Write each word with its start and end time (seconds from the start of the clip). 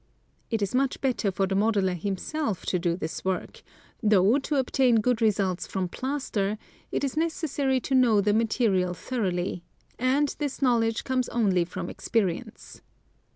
It 0.49 0.63
is 0.63 0.73
much 0.73 0.99
better 0.99 1.29
for 1.31 1.45
the 1.45 1.53
modeler 1.53 1.93
himself 1.93 2.65
to 2.65 2.79
do 2.79 2.97
this 2.97 3.23
work, 3.23 3.61
though 4.01 4.39
to 4.39 4.55
obtain 4.55 4.95
good 4.95 5.21
results 5.21 5.67
from 5.67 5.87
plaster 5.89 6.57
it 6.91 7.03
is 7.03 7.15
necessary 7.15 7.79
to 7.81 7.93
know 7.93 8.19
the 8.19 8.33
material 8.33 8.95
thoroughly, 8.95 9.63
and 9.99 10.35
this 10.39 10.59
knowledge 10.59 11.03
comes 11.03 11.29
only 11.29 11.65
from 11.65 11.87
experience. 11.87 12.81